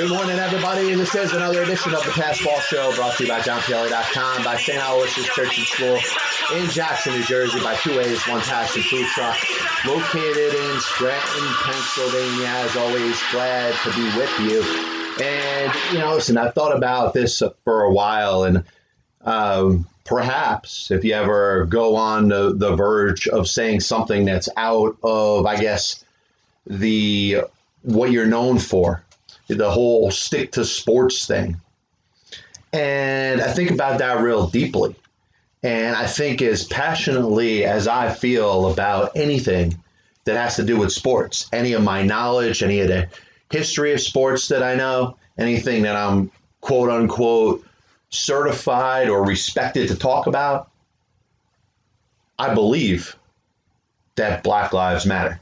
[0.00, 0.94] Good morning, everybody.
[0.94, 4.56] This is another edition of the Pass Ball Show brought to you by JohnPielli.com, by
[4.56, 4.78] St.
[4.78, 5.98] Aloysius Church and School
[6.58, 9.36] in Jackson, New Jersey, by Two Ways, One Passion Food Truck,
[9.84, 12.46] located in Scranton, Pennsylvania.
[12.46, 15.22] As always, glad to be with you.
[15.22, 18.64] And, you know, listen, I've thought about this for a while, and
[19.20, 24.96] um, perhaps if you ever go on the, the verge of saying something that's out
[25.02, 26.02] of, I guess,
[26.66, 27.42] the
[27.82, 29.04] what you're known for
[29.54, 31.60] the whole stick to sports thing.
[32.72, 34.94] And I think about that real deeply.
[35.62, 39.78] And I think as passionately as I feel about anything
[40.24, 43.08] that has to do with sports, any of my knowledge, any of the
[43.50, 46.30] history of sports that I know, anything that I'm
[46.60, 47.64] quote unquote
[48.10, 50.70] certified or respected to talk about,
[52.38, 53.16] I believe
[54.16, 55.40] that Black Lives Matter.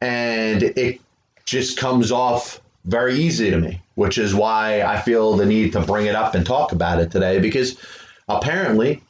[0.00, 1.00] And it
[1.44, 5.80] just comes off very easy to me, which is why I feel the need to
[5.80, 7.78] bring it up and talk about it today because
[8.28, 9.02] apparently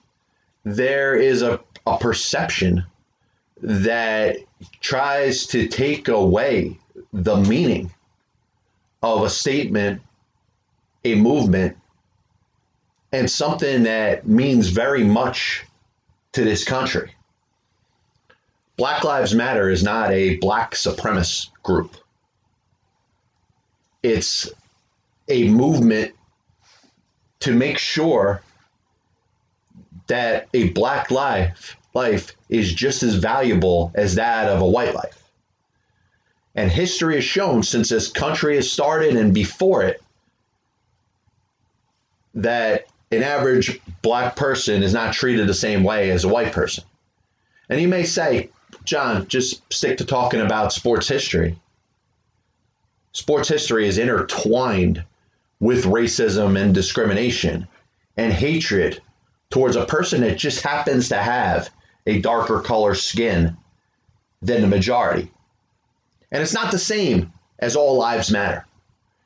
[0.65, 2.85] there is a, a perception
[3.63, 4.37] that
[4.81, 6.79] tries to take away
[7.13, 7.93] the meaning
[9.03, 10.03] of a statement,
[11.05, 11.77] a movement,
[13.13, 15.65] and something that means very much
[16.33, 17.15] to this country.
[18.77, 21.97] Black Lives Matter is not a black supremacist group
[24.03, 24.51] it's
[25.29, 26.13] a movement
[27.41, 28.43] to make sure
[30.07, 35.23] that a black life life is just as valuable as that of a white life.
[36.55, 40.03] And history has shown since this country has started and before it
[42.35, 46.85] that an average black person is not treated the same way as a white person.
[47.69, 48.51] And you may say,
[48.85, 51.57] John, just stick to talking about sports history
[53.13, 55.05] sports history is intertwined
[55.59, 57.67] with racism and discrimination
[58.17, 59.01] and hatred
[59.51, 61.71] towards a person that just happens to have
[62.07, 63.57] a darker color skin
[64.43, 65.31] than the majority.
[66.33, 68.65] And it's not the same as all lives matter.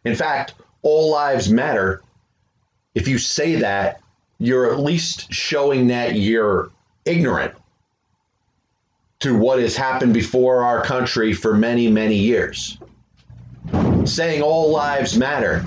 [0.04, 2.02] In fact, all lives matter.
[2.94, 4.00] If you say that,
[4.38, 6.70] you're at least showing that you're
[7.04, 7.54] ignorant
[9.20, 12.78] to what has happened before our country for many, many years
[14.06, 15.64] saying all lives matter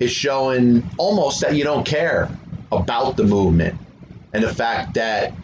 [0.00, 2.30] is showing almost that you don't care
[2.70, 3.76] about the movement
[4.32, 5.34] and the fact that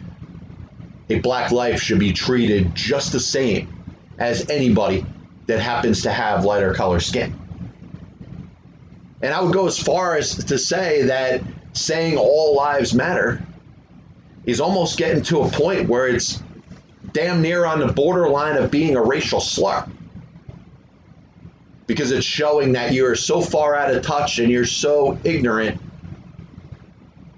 [1.09, 3.69] a black life should be treated just the same
[4.17, 5.05] as anybody
[5.47, 7.35] that happens to have lighter color skin.
[9.21, 11.43] And I would go as far as to say that
[11.73, 13.43] saying all lives matter
[14.45, 16.43] is almost getting to a point where it's
[17.13, 19.87] damn near on the borderline of being a racial slur
[21.87, 25.77] because it's showing that you're so far out of touch and you're so ignorant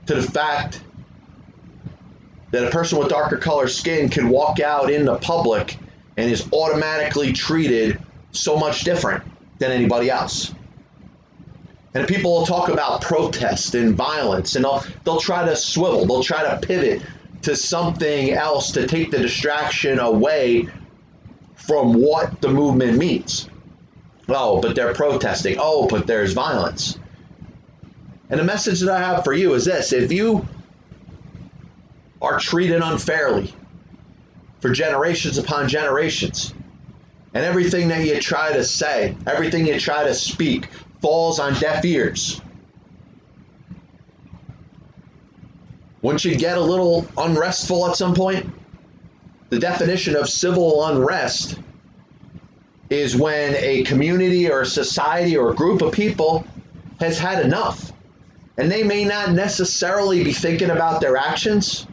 [0.06, 0.82] to the fact
[2.52, 5.78] that a person with darker color skin can walk out in the public
[6.16, 8.00] and is automatically treated
[8.32, 9.24] so much different
[9.60, 10.54] than anybody else.
[11.94, 16.24] And people will talk about protest and violence and they'll, they'll try to swivel, they'll
[16.24, 17.02] try to pivot
[17.42, 20.68] to something else to take the distraction away
[21.56, 23.50] from what the movement means.
[24.30, 25.58] Oh, but they're protesting.
[25.60, 27.00] Oh, but there's violence.
[28.30, 30.46] And the message that I have for you is this if you
[32.22, 33.54] are treated unfairly
[34.60, 36.54] for generations upon generations,
[37.34, 40.68] and everything that you try to say, everything you try to speak,
[41.02, 42.42] falls on deaf ears.
[46.02, 48.50] Wouldn't you get a little unrestful at some point?
[49.50, 51.60] The definition of civil unrest
[52.90, 56.46] is when a community or a society or a group of people
[57.00, 57.92] has had enough.
[58.58, 61.88] And they may not necessarily be thinking about their actions.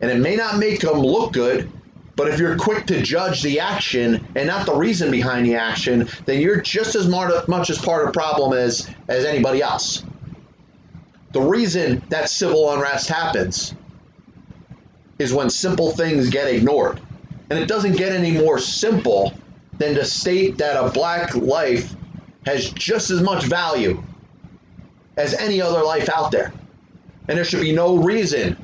[0.00, 1.70] And it may not make them look good,
[2.16, 6.08] but if you're quick to judge the action and not the reason behind the action,
[6.26, 10.04] then you're just as much as part of the problem as, as anybody else.
[11.32, 13.74] The reason that civil unrest happens
[15.18, 17.00] is when simple things get ignored.
[17.50, 19.32] And it doesn't get any more simple
[19.78, 21.94] than to state that a black life
[22.46, 24.02] has just as much value
[25.16, 26.52] as any other life out there.
[27.28, 28.56] And there should be no reason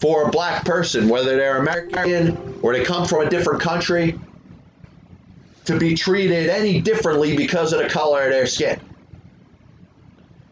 [0.00, 4.18] for a black person, whether they're American or they come from a different country,
[5.64, 8.80] to be treated any differently because of the color of their skin.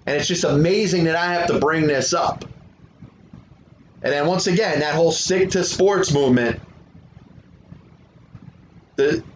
[0.06, 2.44] And it's just amazing that I have to bring this up.
[4.02, 6.60] And then once again, that whole stick to sports movement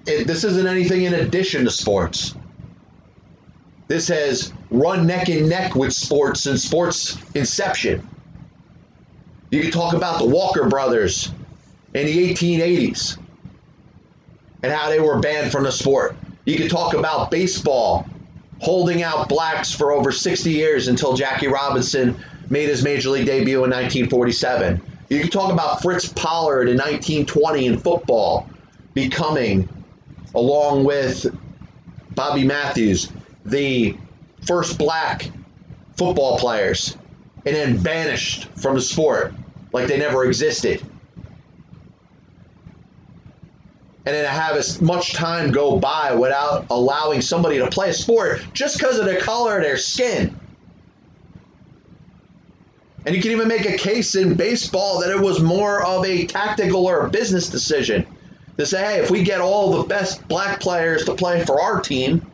[0.05, 2.35] This isn't anything in addition to sports.
[3.89, 8.07] This has run neck and neck with sports since sports inception.
[9.51, 11.31] You can talk about the Walker brothers
[11.95, 13.19] in the 1880s
[14.63, 16.17] and how they were banned from the sport.
[16.45, 18.07] You could talk about baseball
[18.61, 22.17] holding out blacks for over 60 years until Jackie Robinson
[22.51, 24.81] made his major league debut in 1947.
[25.11, 28.49] You can talk about Fritz Pollard in 1920 in football
[28.95, 29.69] becoming,
[30.35, 31.27] along with
[32.15, 33.11] Bobby Matthews,
[33.45, 33.97] the
[34.47, 35.31] first black
[35.97, 36.97] football players
[37.47, 39.35] and then banished from the sport
[39.73, 40.81] like they never existed.
[44.07, 47.95] And then to have as much time go by without allowing somebody to play a
[47.95, 50.39] sport just because of the color of their skin.
[53.07, 56.27] And you can even make a case in baseball that it was more of a
[56.27, 58.07] tactical or a business decision
[58.57, 61.81] to say, hey, if we get all the best black players to play for our
[61.81, 62.25] team,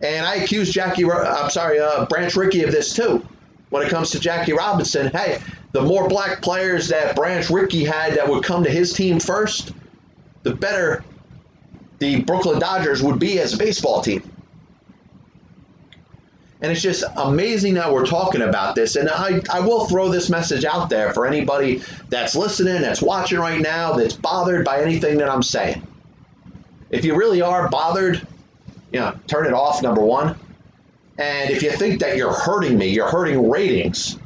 [0.00, 3.26] and I accuse Jackie, I'm sorry, uh, Branch Rickey of this too.
[3.70, 5.40] When it comes to Jackie Robinson, hey,
[5.72, 9.72] the more black players that Branch Rickey had that would come to his team first,
[10.42, 11.04] the better
[11.98, 14.31] the Brooklyn Dodgers would be as a baseball team.
[16.62, 18.94] And it's just amazing that we're talking about this.
[18.94, 23.40] And I, I will throw this message out there for anybody that's listening, that's watching
[23.40, 25.84] right now, that's bothered by anything that I'm saying.
[26.90, 28.24] If you really are bothered,
[28.92, 30.36] you know, turn it off, number one.
[31.18, 34.18] And if you think that you're hurting me, you're hurting ratings,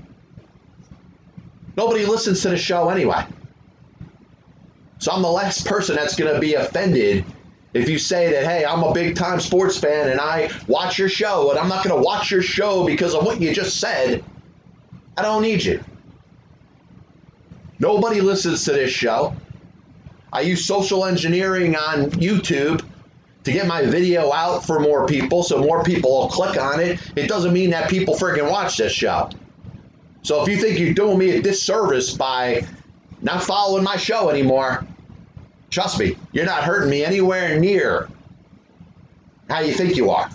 [1.75, 3.25] nobody listens to the show anyway.
[4.99, 7.25] So I'm the last person that's going to be offended
[7.77, 11.09] if you say that, hey, I'm a big time sports fan and I watch your
[11.09, 14.25] show, and I'm not going to watch your show because of what you just said,
[15.17, 15.83] I don't need you.
[17.79, 19.35] Nobody listens to this show.
[20.33, 22.85] I use social engineering on YouTube
[23.45, 26.99] to get my video out for more people so more people will click on it.
[27.17, 29.31] It doesn't mean that people freaking watch this show.
[30.23, 32.67] So if you think you're doing me a disservice by
[33.23, 34.85] not following my show anymore,
[35.71, 38.09] trust me, you're not hurting me anywhere near
[39.49, 40.31] how you think you are.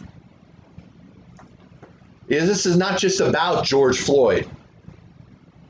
[2.28, 4.48] This is not just about George Floyd.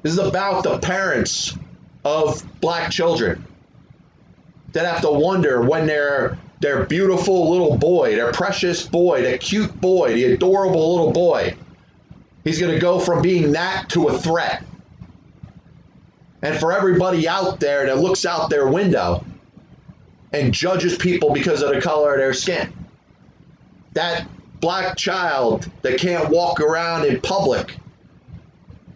[0.03, 1.57] This is about the parents
[2.05, 3.43] of black children
[4.73, 9.81] that have to wonder when their their beautiful little boy, their precious boy, the cute
[9.81, 11.55] boy, the adorable little boy,
[12.43, 14.63] he's going to go from being that to a threat.
[16.43, 19.25] And for everybody out there that looks out their window
[20.33, 22.73] and judges people because of the color of their skin,
[23.93, 24.27] that
[24.59, 27.75] black child that can't walk around in public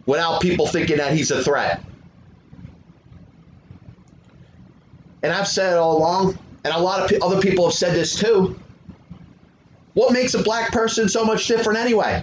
[0.06, 1.82] without people thinking that he's a threat.
[5.22, 8.18] And I've said it all along, and a lot of other people have said this
[8.18, 8.58] too.
[9.94, 12.22] What makes a black person so much different anyway?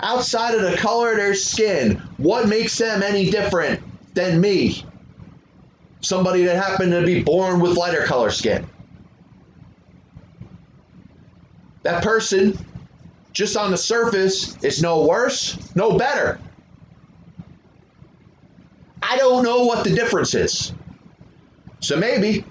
[0.00, 3.80] outside of the color of their skin, what makes them any different
[4.14, 4.84] than me?
[6.00, 8.66] Somebody that happened to be born with lighter color skin.
[11.82, 12.58] That person,
[13.32, 16.40] just on the surface, is no worse, no better.
[19.02, 20.72] I don't know what the difference is.
[21.80, 22.44] So maybe,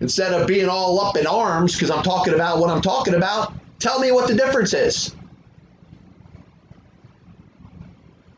[0.00, 3.52] instead of being all up in arms because I'm talking about what I'm talking about,
[3.78, 5.14] tell me what the difference is.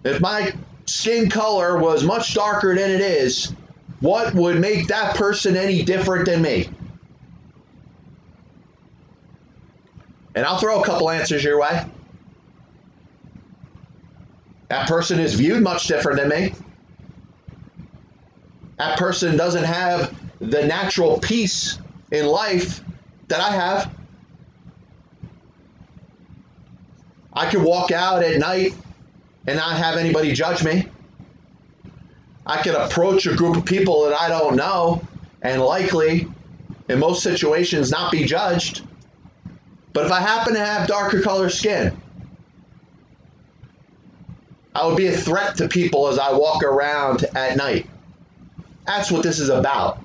[0.04, 0.52] If my
[0.87, 3.52] skin color was much darker than it is,
[4.06, 6.68] what would make that person any different than me?
[10.36, 11.84] And I'll throw a couple answers your way.
[14.68, 16.54] That person is viewed much different than me.
[18.78, 21.78] That person doesn't have the natural peace
[22.12, 22.82] in life
[23.26, 23.90] that I have.
[27.32, 28.75] I can walk out at night
[29.46, 30.86] and not have anybody judge me.
[32.46, 35.02] I can approach a group of people that I don't know
[35.42, 36.28] and likely,
[36.88, 38.82] in most situations, not be judged.
[39.92, 41.96] But if I happen to have darker color skin,
[44.74, 47.88] I would be a threat to people as I walk around at night.
[48.86, 50.02] That's what this is about.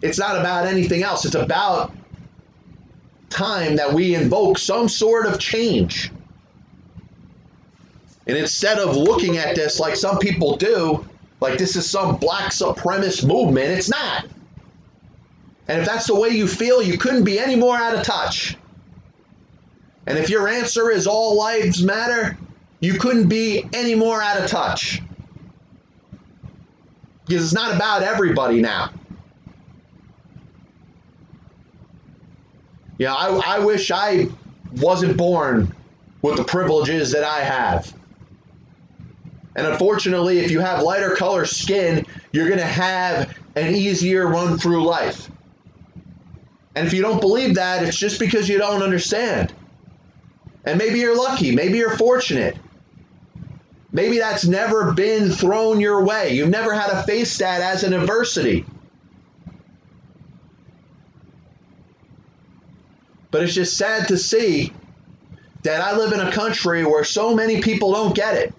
[0.00, 1.24] It's not about anything else.
[1.24, 1.92] It's about
[3.28, 6.12] time that we invoke some sort of change.
[8.28, 11.04] And instead of looking at this like some people do,
[11.40, 14.26] like this is some black supremacist movement, it's not.
[15.66, 18.56] And if that's the way you feel, you couldn't be any more out of touch.
[20.06, 22.38] And if your answer is all lives matter,
[22.80, 25.02] you couldn't be any more out of touch.
[27.26, 28.90] Because it's not about everybody now.
[32.98, 34.28] Yeah, I, I wish I
[34.72, 35.72] wasn't born
[36.22, 37.97] with the privileges that I have.
[39.58, 44.56] And unfortunately, if you have lighter color skin, you're going to have an easier run
[44.56, 45.28] through life.
[46.76, 49.52] And if you don't believe that, it's just because you don't understand.
[50.64, 52.56] And maybe you're lucky, maybe you're fortunate.
[53.90, 56.32] Maybe that's never been thrown your way.
[56.36, 58.64] You've never had to face that as an adversity.
[63.32, 64.72] But it's just sad to see
[65.64, 68.54] that I live in a country where so many people don't get it.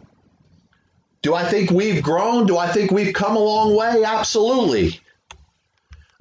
[1.22, 2.46] Do I think we've grown?
[2.46, 4.04] Do I think we've come a long way?
[4.04, 5.00] Absolutely.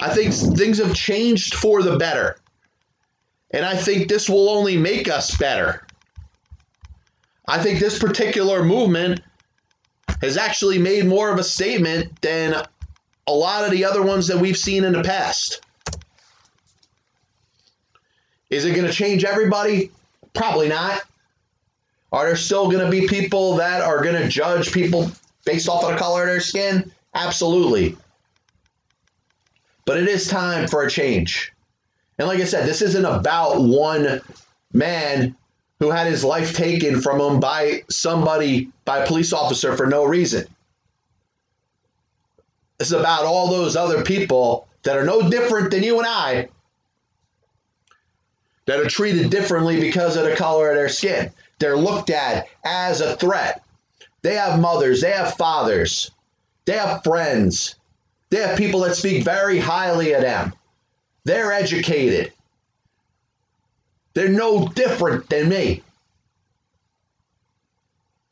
[0.01, 2.39] I think things have changed for the better.
[3.51, 5.87] And I think this will only make us better.
[7.47, 9.21] I think this particular movement
[10.21, 12.55] has actually made more of a statement than
[13.27, 15.63] a lot of the other ones that we've seen in the past.
[18.51, 19.91] Is it going to change everybody?
[20.35, 21.03] Probably not.
[22.13, 25.11] Are there still going to be people that are going to judge people
[25.45, 26.91] based off of the color of their skin?
[27.15, 27.97] Absolutely.
[29.85, 31.53] But it is time for a change.
[32.19, 34.21] And like I said, this isn't about one
[34.73, 35.37] man
[35.79, 40.05] who had his life taken from him by somebody, by a police officer for no
[40.05, 40.47] reason.
[42.79, 46.49] This is about all those other people that are no different than you and I
[48.67, 51.33] that are treated differently because of the color of their skin.
[51.59, 53.63] They're looked at as a threat.
[54.23, 56.11] They have mothers, they have fathers,
[56.65, 57.77] they have friends,
[58.31, 60.53] they have people that speak very highly of them.
[61.25, 62.33] They're educated.
[64.15, 65.83] They're no different than me.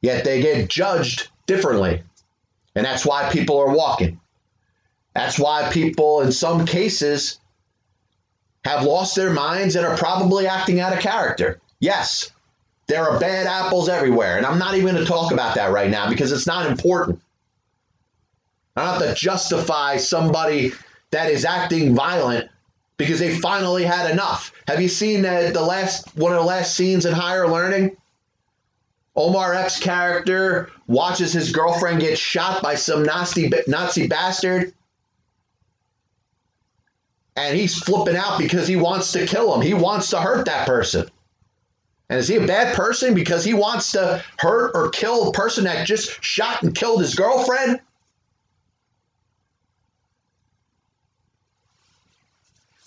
[0.00, 2.02] Yet they get judged differently.
[2.74, 4.20] And that's why people are walking.
[5.14, 7.38] That's why people, in some cases,
[8.64, 11.60] have lost their minds and are probably acting out of character.
[11.80, 12.30] Yes,
[12.86, 14.36] there are bad apples everywhere.
[14.36, 17.20] And I'm not even going to talk about that right now because it's not important.
[18.76, 20.72] I don't have to justify somebody
[21.10, 22.50] that is acting violent
[22.96, 24.52] because they finally had enough.
[24.68, 27.96] Have you seen the, the last one of the last scenes in Higher Learning?
[29.14, 34.74] Omar Epps' character watches his girlfriend get shot by some Nazi Nazi bastard
[37.36, 39.60] and he's flipping out because he wants to kill him.
[39.60, 41.08] He wants to hurt that person.
[42.08, 45.64] And is he a bad person because he wants to hurt or kill a person
[45.64, 47.80] that just shot and killed his girlfriend?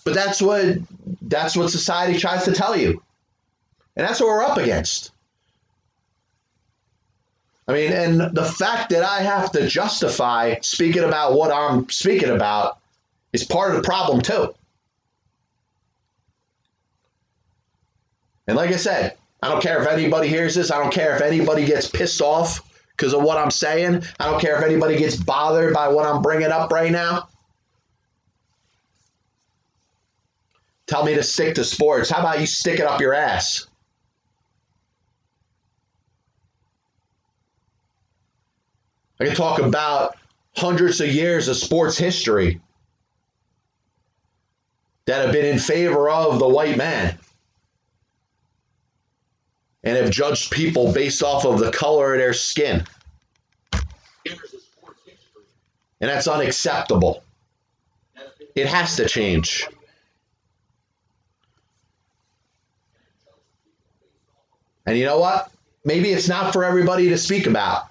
[0.04, 0.78] But that's what
[1.22, 3.02] that's what society tries to tell you.
[3.96, 5.12] And that's what we're up against.
[7.68, 12.30] I mean, and the fact that I have to justify speaking about what I'm speaking
[12.30, 12.78] about
[13.32, 14.54] is part of the problem too.
[18.50, 20.72] And like I said, I don't care if anybody hears this.
[20.72, 22.60] I don't care if anybody gets pissed off
[22.96, 24.02] because of what I'm saying.
[24.18, 27.28] I don't care if anybody gets bothered by what I'm bringing up right now.
[30.88, 32.10] Tell me to stick to sports.
[32.10, 33.68] How about you stick it up your ass?
[39.20, 40.16] I can talk about
[40.56, 42.60] hundreds of years of sports history
[45.04, 47.16] that have been in favor of the white man
[49.82, 52.84] and have judged people based off of the color of their skin.
[56.00, 57.22] And that's unacceptable.
[58.54, 59.68] It has to change.
[64.86, 65.50] And you know what?
[65.84, 67.86] Maybe it's not for everybody to speak about.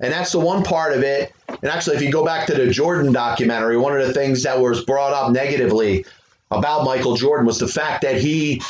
[0.00, 1.32] And that's the one part of it.
[1.48, 4.60] And actually, if you go back to the Jordan documentary, one of the things that
[4.60, 6.04] was brought up negatively
[6.50, 8.62] about Michael Jordan was the fact that he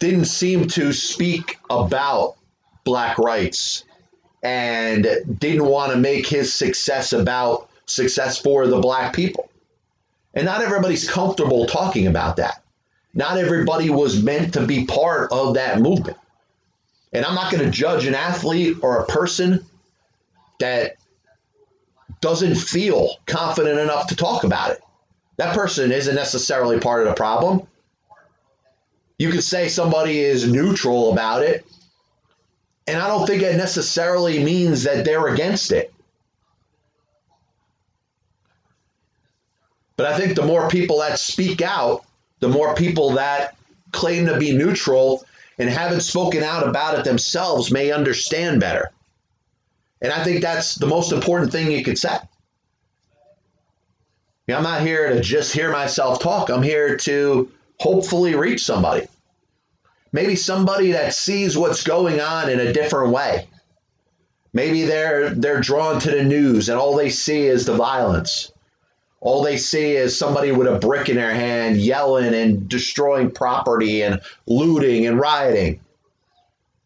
[0.00, 2.34] didn't seem to speak about
[2.84, 3.84] black rights
[4.42, 5.06] and
[5.38, 9.48] didn't want to make his success about success for the black people.
[10.34, 12.62] And not everybody's comfortable talking about that.
[13.12, 16.16] Not everybody was meant to be part of that movement.
[17.12, 19.66] And I'm not going to judge an athlete or a person
[20.60, 20.96] that
[22.20, 24.80] doesn't feel confident enough to talk about it.
[25.36, 27.66] That person isn't necessarily part of the problem.
[29.20, 31.66] You could say somebody is neutral about it,
[32.86, 35.92] and I don't think it necessarily means that they're against it.
[39.98, 42.02] But I think the more people that speak out,
[42.38, 43.58] the more people that
[43.92, 45.22] claim to be neutral
[45.58, 48.90] and haven't spoken out about it themselves may understand better.
[50.00, 52.16] And I think that's the most important thing you could say.
[54.48, 56.48] I'm not here to just hear myself talk.
[56.48, 59.06] I'm here to hopefully reach somebody.
[60.12, 63.48] Maybe somebody that sees what's going on in a different way.
[64.52, 68.52] Maybe they're they're drawn to the news and all they see is the violence.
[69.20, 74.02] All they see is somebody with a brick in their hand yelling and destroying property
[74.02, 75.80] and looting and rioting.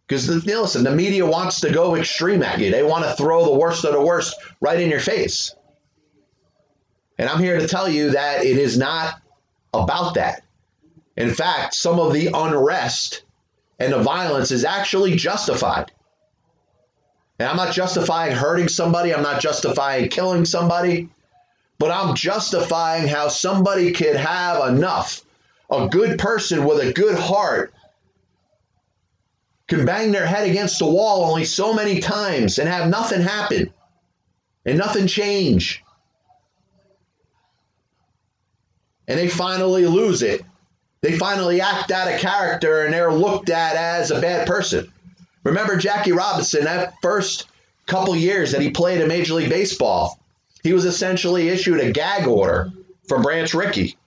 [0.06, 2.70] Because listen, the media wants to go extreme at you.
[2.70, 5.54] They want to throw the worst of the worst right in your face.
[7.18, 9.14] And I'm here to tell you that it is not
[9.72, 10.43] about that.
[11.16, 13.22] In fact, some of the unrest
[13.78, 15.92] and the violence is actually justified.
[17.38, 21.08] And I'm not justifying hurting somebody, I'm not justifying killing somebody,
[21.78, 25.22] but I'm justifying how somebody could have enough.
[25.70, 27.74] A good person with a good heart
[29.66, 33.72] can bang their head against the wall only so many times and have nothing happen
[34.64, 35.82] and nothing change.
[39.08, 40.42] And they finally lose it.
[41.04, 44.90] They finally act out of character and they're looked at as a bad person.
[45.42, 47.46] Remember Jackie Robinson, that first
[47.84, 50.18] couple years that he played in Major League Baseball,
[50.62, 52.72] he was essentially issued a gag order
[53.06, 53.98] from Branch Rickey.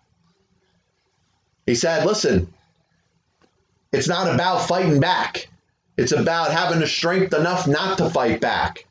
[1.68, 2.52] He said, listen,
[3.92, 5.50] it's not about fighting back.
[5.98, 8.88] It's about having the strength enough not to fight back.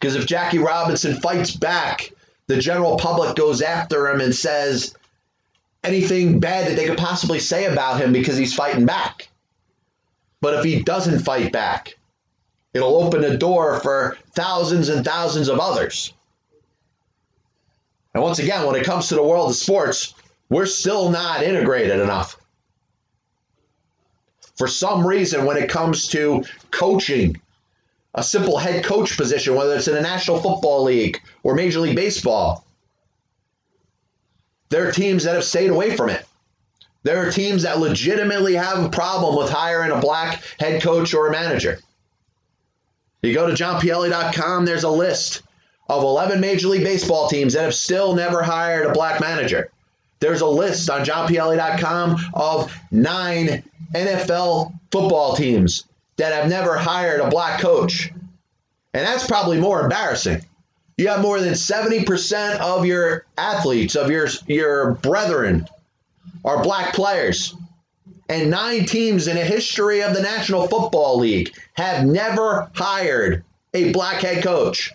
[0.00, 2.12] Because if Jackie Robinson fights back,
[2.48, 4.96] the general public goes after him and says
[5.84, 9.28] anything bad that they could possibly say about him because he's fighting back.
[10.40, 11.96] But if he doesn't fight back,
[12.74, 16.12] it'll open the door for thousands and thousands of others.
[18.14, 20.14] And once again, when it comes to the world of sports,
[20.48, 22.36] we're still not integrated enough.
[24.56, 27.40] For some reason, when it comes to coaching,
[28.14, 31.96] a simple head coach position, whether it's in the National Football League or Major League
[31.96, 32.66] Baseball,
[34.72, 36.24] there are teams that have stayed away from it.
[37.02, 41.28] There are teams that legitimately have a problem with hiring a black head coach or
[41.28, 41.78] a manager.
[43.22, 45.42] You go to johnpielli.com, there's a list
[45.88, 49.70] of 11 Major League Baseball teams that have still never hired a black manager.
[50.20, 55.84] There's a list on johnpielli.com of nine NFL football teams
[56.16, 58.10] that have never hired a black coach.
[58.94, 60.44] And that's probably more embarrassing.
[61.02, 65.66] You have more than 70% of your athletes, of your, your brethren,
[66.44, 67.56] are black players.
[68.28, 73.42] And nine teams in the history of the National Football League have never hired
[73.74, 74.92] a black head coach.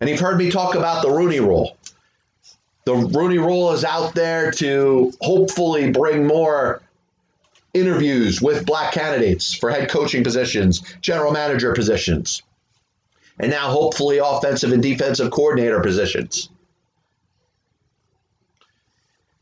[0.00, 1.76] And you've heard me talk about the Rooney Rule.
[2.84, 6.80] The Rooney Rule is out there to hopefully bring more
[7.74, 12.42] interviews with black candidates for head coaching positions, general manager positions,
[13.38, 16.48] and now hopefully offensive and defensive coordinator positions.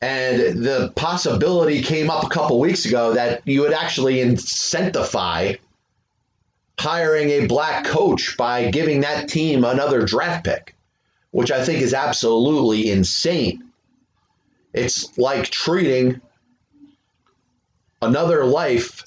[0.01, 5.59] And the possibility came up a couple weeks ago that you would actually incentivize
[6.79, 10.75] hiring a black coach by giving that team another draft pick,
[11.31, 13.71] which I think is absolutely insane.
[14.73, 16.23] It's like treating
[18.01, 19.05] another life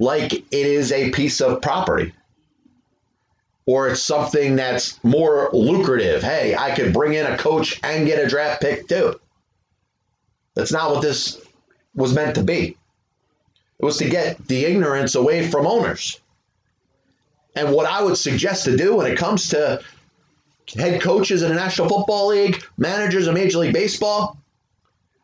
[0.00, 2.12] like it is a piece of property
[3.66, 6.22] or it's something that's more lucrative.
[6.22, 9.20] Hey, I could bring in a coach and get a draft pick too.
[10.54, 11.44] That's not what this
[11.94, 12.76] was meant to be.
[13.78, 16.20] It was to get the ignorance away from owners.
[17.54, 19.82] And what I would suggest to do when it comes to
[20.74, 24.38] head coaches in the National Football League, managers of Major League Baseball,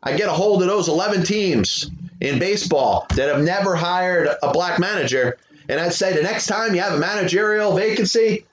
[0.03, 4.53] I get a hold of those 11 teams in baseball that have never hired a
[4.53, 5.39] black manager.
[5.73, 8.45] And I'd say the next time you have a managerial vacancy,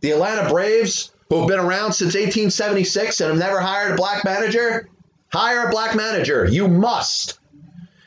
[0.00, 4.24] the Atlanta Braves, who have been around since 1876 and have never hired a black
[4.24, 4.88] manager,
[5.32, 6.44] hire a black manager.
[6.44, 7.38] You must.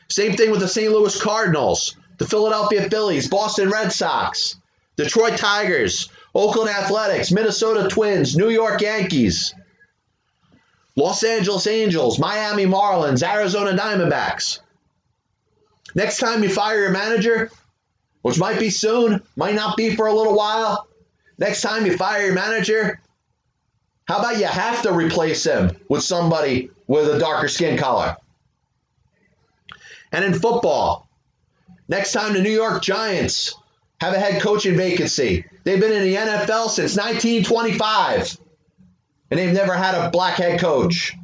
[0.08, 0.92] Same thing with the St.
[0.92, 4.56] Louis Cardinals, the Philadelphia Phillies, Boston Red Sox,
[4.96, 9.54] Detroit Tigers, Oakland Athletics, Minnesota Twins, New York Yankees,
[10.94, 14.58] Los Angeles Angels, Miami Marlins, Arizona Diamondbacks.
[15.94, 17.50] Next time you fire your manager,
[18.28, 20.86] which might be soon, might not be for a little while,
[21.38, 23.00] next time you fire your manager,
[24.04, 28.18] how about you have to replace him with somebody with a darker skin color?
[30.12, 31.08] And in football,
[31.88, 33.54] next time the New York Giants
[33.98, 38.36] have a head coaching vacancy, they've been in the NFL since 1925
[39.30, 41.14] and they've never had a black head coach.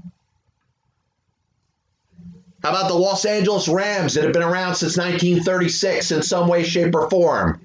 [2.65, 6.65] How about the Los Angeles Rams that have been around since 1936 in some way,
[6.65, 7.61] shape, or form?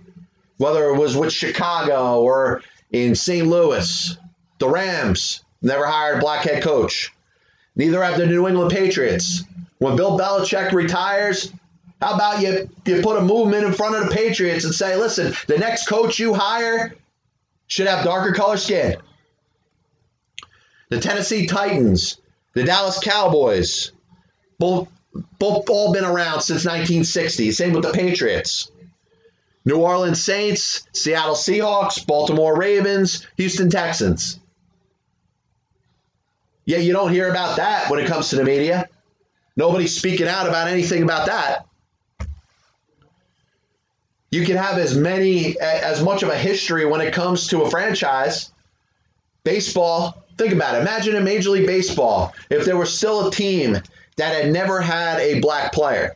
[0.58, 3.48] Whether it was with Chicago or in St.
[3.48, 4.18] Louis,
[4.58, 7.14] the Rams never hired a black head coach.
[7.78, 9.46] Neither have the New England Patriots.
[9.78, 11.50] When Bill Belichick retires,
[12.02, 15.34] how about you, you put a movement in front of the Patriots and say, listen,
[15.48, 16.94] the next coach you hire
[17.68, 18.98] should have darker color skin.
[20.90, 22.20] The Tennessee Titans,
[22.54, 23.94] the Dallas Cowboys,
[24.60, 24.88] both,
[25.40, 27.52] both all been around since 1960.
[27.52, 28.72] Same with the Patriots.
[29.66, 34.40] New Orleans Saints, Seattle Seahawks, Baltimore Ravens, Houston Texans.
[36.66, 38.88] Yeah, you don't hear about that when it comes to the media.
[39.56, 41.66] Nobody's speaking out about anything about that.
[44.32, 47.70] You can have as many, as much of a history when it comes to a
[47.70, 48.52] franchise.
[49.44, 50.82] Baseball, think about it.
[50.82, 53.78] Imagine in Major League Baseball if there was still a team
[54.20, 56.16] that had never had a black player.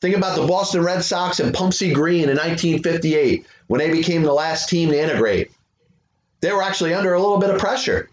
[0.00, 4.32] Think about the Boston Red Sox and Pumpsie Green in 1958 when they became the
[4.32, 5.50] last team to integrate.
[6.40, 8.08] They were actually under a little bit of pressure.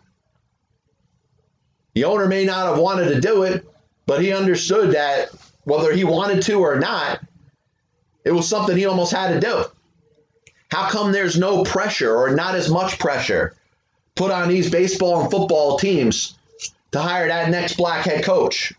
[1.94, 3.64] The owner may not have wanted to do it,
[4.08, 5.30] but he understood that
[5.66, 7.22] whether he wanted to or not,
[8.26, 9.66] it was something he almost had to do.
[10.72, 13.56] How come there's no pressure or not as much pressure
[14.16, 16.34] put on these baseball and football teams
[16.92, 18.74] to hire that next black head coach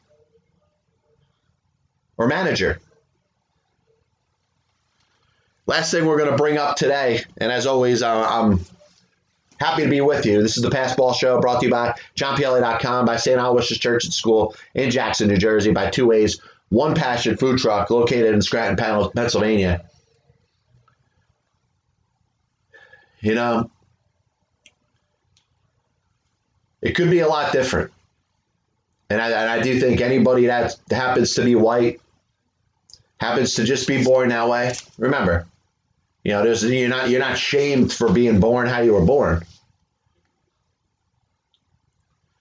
[2.23, 2.79] or manager?
[5.67, 8.61] Last thing we're going to bring up today, and as always, uh, I'm
[9.59, 10.43] happy to be with you.
[10.43, 13.39] This is the Passball Show brought to you by JohnPielli.com, by St.
[13.39, 16.41] Aloysius Church and School in Jackson, New Jersey, by Two Ways
[16.73, 19.85] one Passion Food Truck located in Scranton, Pennsylvania.
[23.21, 23.71] You know,
[26.81, 27.93] it could be a lot different.
[29.11, 32.01] And I, and I do think anybody that happens to be white,
[33.23, 34.73] happens to just be born that way.
[34.99, 35.47] Remember,
[36.25, 39.43] you know, there's you're not you're not shamed for being born how you were born.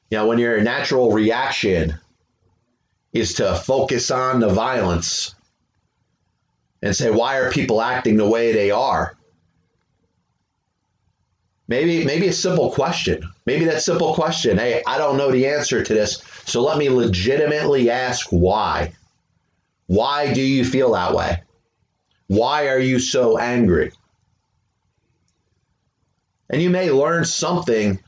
[0.09, 1.93] You know, when your natural reaction
[3.13, 5.35] is to focus on the violence
[6.81, 9.15] and say, why are people acting the way they are?
[11.67, 13.29] Maybe, maybe a simple question.
[13.45, 16.89] Maybe that simple question, hey, I don't know the answer to this, so let me
[16.89, 18.93] legitimately ask why.
[19.91, 21.43] Why do you feel that way?
[22.27, 23.91] Why are you so angry?
[26.49, 27.99] And you may learn something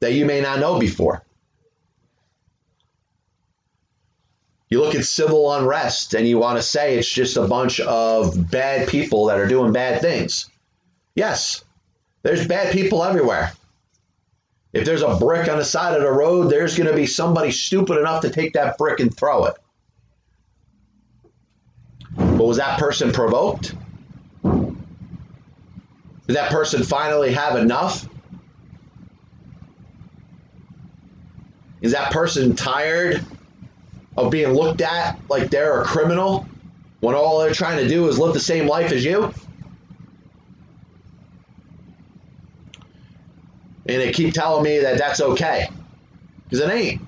[0.00, 1.22] that you may not know before.
[4.68, 8.50] you look at civil unrest and you want to say it's just a bunch of
[8.50, 10.50] bad people that are doing bad things.
[11.14, 11.62] Yes,
[12.24, 13.52] there's bad people everywhere.
[14.72, 17.52] If there's a brick on the side of the road, there's going to be somebody
[17.52, 19.54] stupid enough to take that brick and throw it.
[22.40, 23.74] But was that person provoked?
[24.42, 24.78] Did
[26.28, 28.08] that person finally have enough?
[31.82, 33.22] Is that person tired
[34.16, 36.46] of being looked at like they're a criminal
[37.00, 39.24] when all they're trying to do is live the same life as you?
[43.84, 45.68] And they keep telling me that that's okay.
[46.44, 47.02] Because it ain't.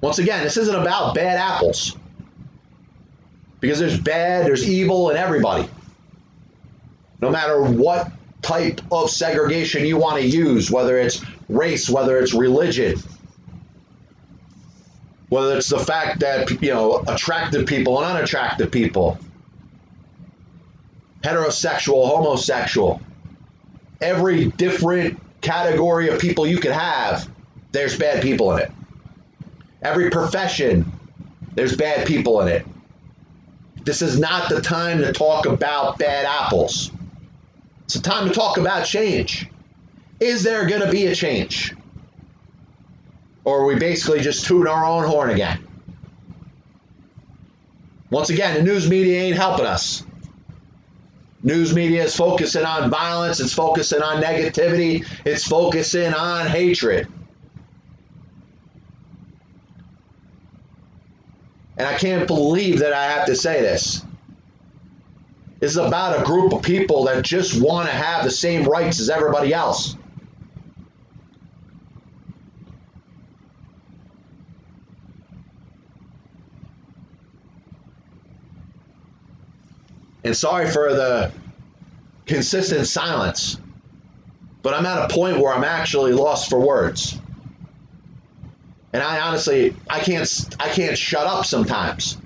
[0.00, 1.96] Once again, this isn't about bad apples.
[3.66, 5.68] Because there's bad, there's evil in everybody.
[7.20, 12.32] No matter what type of segregation you want to use, whether it's race, whether it's
[12.32, 12.96] religion,
[15.30, 19.18] whether it's the fact that you know attractive people and unattractive people
[21.24, 23.00] heterosexual homosexual
[24.00, 27.28] every different category of people you could have
[27.72, 28.70] there's bad people in it
[29.82, 30.92] every profession
[31.56, 32.64] there's bad people in it
[33.86, 36.90] this is not the time to talk about bad apples
[37.84, 39.48] it's the time to talk about change
[40.20, 41.74] is there going to be a change
[43.46, 45.64] or are we basically just toot our own horn again.
[48.10, 50.02] Once again, the news media ain't helping us.
[51.44, 57.06] News media is focusing on violence, it's focusing on negativity, it's focusing on hatred.
[61.76, 64.02] And I can't believe that I have to say this.
[65.60, 69.00] This is about a group of people that just want to have the same rights
[69.00, 69.96] as everybody else.
[80.24, 81.32] And sorry for the
[82.26, 83.58] consistent silence,
[84.60, 87.16] but I'm at a point where I'm actually lost for words.
[88.96, 92.16] And I honestly, I can't, I can't shut up sometimes.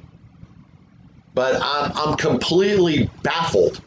[1.34, 3.80] But I'm, I'm completely baffled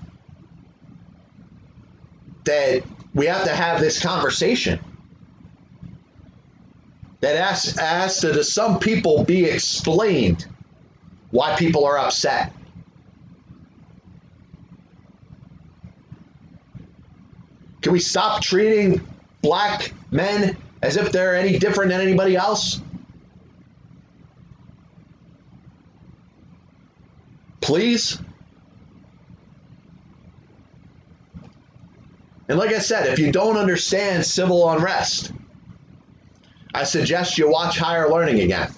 [2.43, 4.81] that we have to have this conversation.
[7.21, 10.45] that asks, asks to some people be explained
[11.31, 12.51] why people are upset.
[17.81, 18.99] Can we stop treating
[19.41, 22.81] black men as if they're any different than anybody else?
[27.61, 28.19] Please?
[32.49, 35.31] And like I said, if you don't understand civil unrest,
[36.73, 38.69] I suggest you watch Higher Learning again.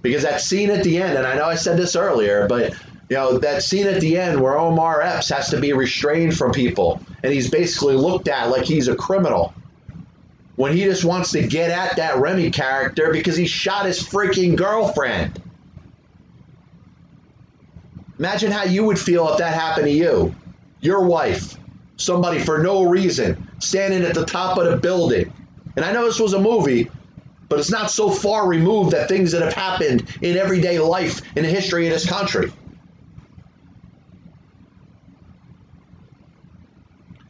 [0.00, 2.72] Because that scene at the end, and I know I said this earlier, but
[3.10, 6.52] you know, that scene at the end where Omar Epps has to be restrained from
[6.52, 9.52] people and he's basically looked at like he's a criminal.
[10.56, 14.56] When he just wants to get at that Remy character because he shot his freaking
[14.56, 15.42] girlfriend.
[18.18, 20.34] Imagine how you would feel if that happened to you.
[20.80, 21.56] Your wife,
[21.96, 25.32] somebody for no reason, standing at the top of the building.
[25.74, 26.88] And I know this was a movie,
[27.48, 31.42] but it's not so far removed that things that have happened in everyday life in
[31.42, 32.52] the history of this country.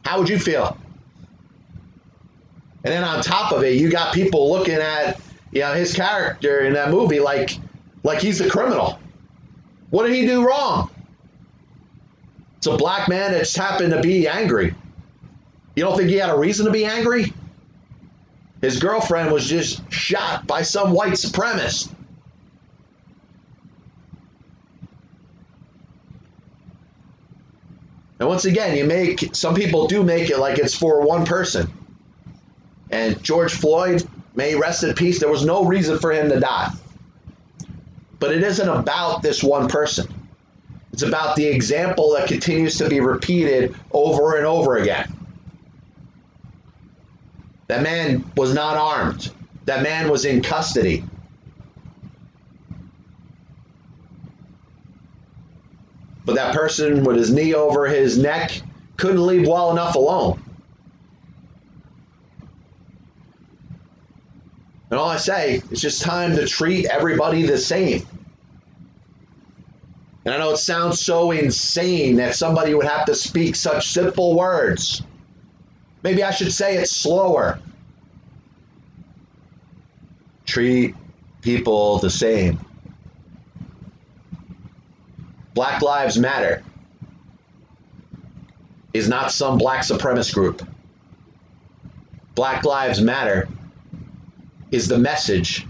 [0.03, 0.77] How would you feel?
[2.85, 5.19] And then on top of it, you got people looking at
[5.51, 7.57] you know his character in that movie like
[8.03, 8.99] like he's a criminal.
[9.89, 10.91] What did he do wrong?
[12.57, 14.75] It's a black man that just happened to be angry.
[15.75, 17.33] You don't think he had a reason to be angry?
[18.61, 21.91] His girlfriend was just shot by some white supremacist.
[28.19, 31.71] And once again, you make some people do make it like it's for one person.
[32.89, 35.19] And George Floyd may rest in peace.
[35.19, 36.71] There was no reason for him to die.
[38.19, 40.07] But it isn't about this one person.
[40.93, 45.13] It's about the example that continues to be repeated over and over again.
[47.67, 49.31] That man was not armed.
[49.65, 51.03] That man was in custody.
[56.23, 58.61] But that person with his knee over his neck
[58.97, 60.41] couldn't leave well enough alone.
[64.95, 68.07] And all I say, is just time to treat everybody the same.
[70.23, 74.37] And I know it sounds so insane that somebody would have to speak such simple
[74.37, 75.01] words.
[76.01, 77.59] Maybe I should say it slower.
[80.45, 80.95] Treat
[81.41, 82.57] people the same.
[85.53, 86.63] Black Lives Matter
[88.93, 90.65] is not some black supremacist group.
[92.33, 93.49] Black Lives Matter
[94.75, 95.65] is the message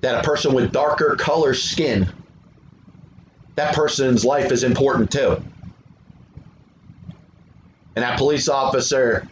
[0.00, 2.08] that a person with darker color skin,
[3.56, 5.42] that person's life is important too.
[7.94, 9.28] And that police officer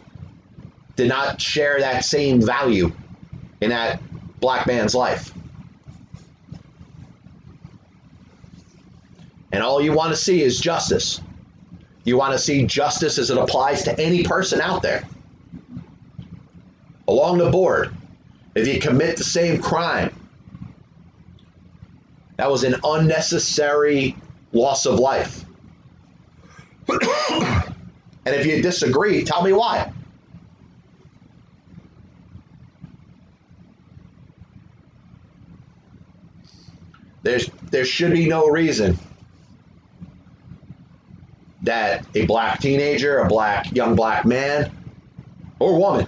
[0.95, 2.91] did not share that same value
[3.59, 3.99] in that
[4.39, 5.33] black man's life.
[9.51, 11.19] And all you want to see is justice.
[12.03, 15.03] You want to see justice as it applies to any person out there.
[17.07, 17.93] Along the board,
[18.55, 20.13] if you commit the same crime,
[22.37, 24.15] that was an unnecessary
[24.51, 25.45] loss of life.
[26.89, 27.65] and
[28.25, 29.91] if you disagree, tell me why.
[37.23, 38.97] There's, there should be no reason
[41.61, 44.69] that a black teenager, a black young black man
[45.59, 46.07] or woman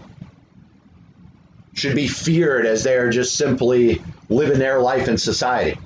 [1.76, 5.78] should be feared as they are just simply living their life in society.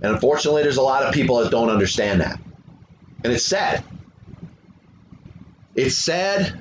[0.00, 2.40] And unfortunately, there's a lot of people that don't understand that.
[3.22, 3.84] And it's sad.
[5.74, 6.58] It's sad.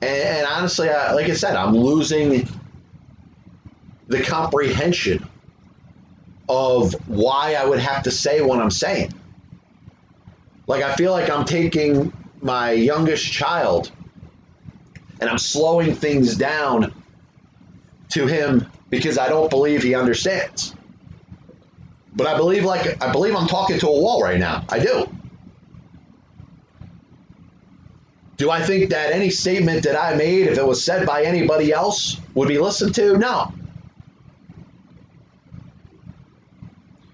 [0.00, 2.46] And, honestly, I, like I said, I'm losing
[4.06, 5.28] the comprehension
[6.48, 9.12] of why I would have to say what I'm saying.
[10.68, 12.12] Like, I feel like I'm taking
[12.44, 13.90] my youngest child
[15.18, 16.92] and I'm slowing things down
[18.10, 20.74] to him because I don't believe he understands.
[22.14, 24.64] But I believe like I believe I'm talking to a wall right now.
[24.68, 25.08] I do.
[28.36, 31.72] Do I think that any statement that I made, if it was said by anybody
[31.72, 33.16] else, would be listened to?
[33.16, 33.52] No.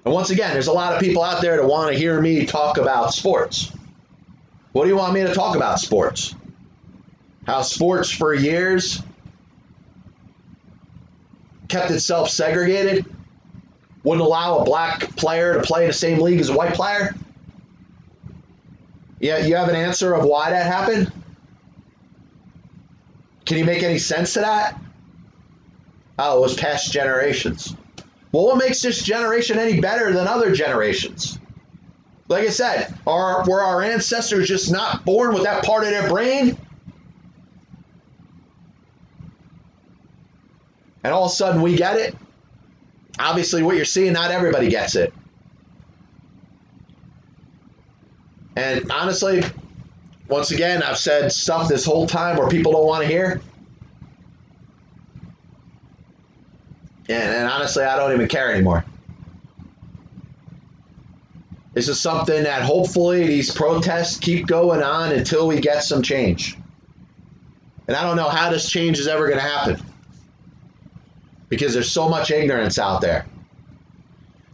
[0.05, 2.47] And once again, there's a lot of people out there that want to hear me
[2.47, 3.71] talk about sports.
[4.72, 6.35] What do you want me to talk about sports?
[7.46, 9.02] How sports for years
[11.68, 13.04] kept itself segregated,
[14.04, 17.14] wouldn't allow a black player to play in the same league as a white player?
[19.18, 21.12] Yeah, you have an answer of why that happened?
[23.44, 24.80] Can you make any sense to that?
[26.16, 27.74] Oh, it was past generations.
[28.30, 31.39] Well, what makes this generation any better than other generations?
[32.31, 36.09] Like I said, are were our ancestors just not born with that part of their
[36.09, 36.57] brain?
[41.03, 42.16] And all of a sudden we get it?
[43.19, 45.12] Obviously, what you're seeing, not everybody gets it.
[48.55, 49.43] And honestly,
[50.29, 53.43] once again, I've said stuff this whole time where people don't want to hear.
[57.09, 58.85] And, and honestly, I don't even care anymore.
[61.81, 66.59] This is something that hopefully these protests keep going on until we get some change.
[67.88, 69.83] And I don't know how this change is ever going to happen
[71.49, 73.25] because there's so much ignorance out there.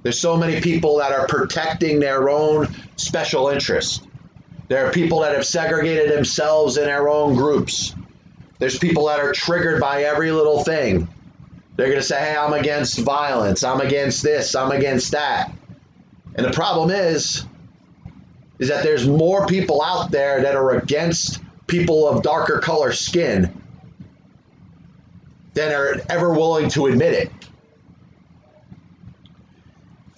[0.05, 4.07] There's so many people that are protecting their own special interests.
[4.69, 7.93] There are people that have segregated themselves in their own groups.
[8.61, 11.09] There's people that are triggered by every little thing.
[11.75, 13.65] They're going to say, hey, I'm against violence.
[13.65, 14.55] I'm against this.
[14.55, 15.51] I'm against that.
[16.37, 17.45] And the problem is,
[18.59, 23.63] is that there's more people out there that are against people of darker color skin
[25.55, 27.33] than are ever willing to admit it.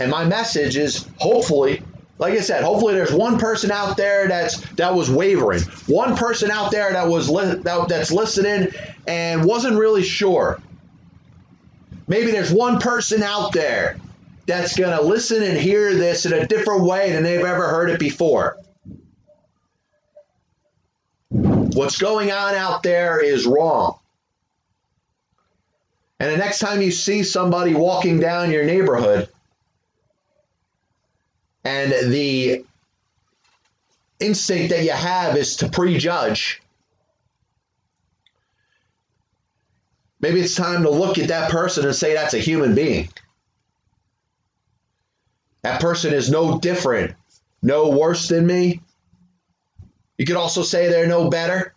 [0.01, 1.83] And my message is hopefully,
[2.19, 6.51] like I said, hopefully there's one person out there that's that was wavering, one person
[6.51, 8.69] out there that was li- that, that's listening
[9.07, 10.61] and wasn't really sure.
[12.09, 13.99] Maybe there's one person out there
[14.49, 17.91] that's going to listen and hear this in a different way than they've ever heard
[17.91, 18.57] it before.
[21.29, 23.99] What's going on out there is wrong.
[26.19, 29.29] And the next time you see somebody walking down your neighborhood
[31.63, 32.65] and the
[34.19, 36.63] instinct that you have is to prejudge,
[40.21, 43.11] maybe it's time to look at that person and say that's a human being.
[45.69, 47.15] That person is no different,
[47.61, 48.81] no worse than me.
[50.17, 51.75] You could also say they're no better.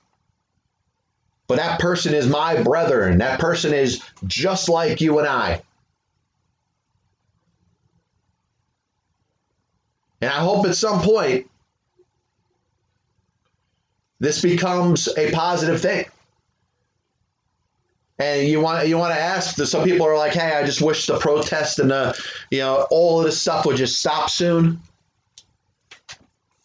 [1.45, 3.17] But that person is my brethren.
[3.17, 5.61] That person is just like you and I.
[10.21, 11.51] And I hope at some point
[14.21, 16.05] this becomes a positive thing.
[18.21, 21.07] And you want you want to ask some people are like, hey, I just wish
[21.07, 22.15] the protest and the
[22.51, 24.79] you know all of this stuff would just stop soon.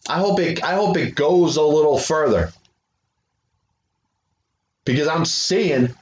[0.07, 2.53] I hope it I hope it goes a little further.
[4.85, 5.95] Because I'm seeing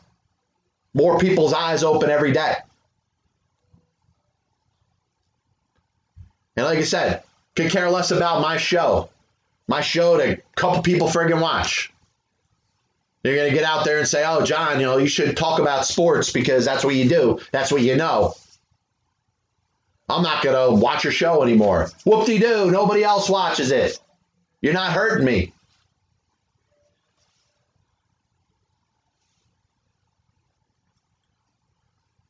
[0.93, 2.55] more people's eyes open every day.
[6.57, 7.23] And like I said,
[7.55, 9.09] could care less about my show.
[9.69, 11.93] My show that a couple people friggin' watch.
[13.25, 15.59] You're going to get out there and say, oh, John, you know, you should talk
[15.59, 17.39] about sports because that's what you do.
[17.51, 18.35] That's what you know.
[20.07, 21.89] I'm not going to watch your show anymore.
[22.05, 22.69] Whoop de doo.
[22.69, 23.97] Nobody else watches it.
[24.61, 25.53] You're not hurting me.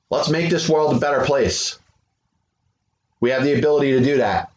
[0.10, 1.77] Let's make this world a better place.
[3.19, 4.49] We have the ability to do that.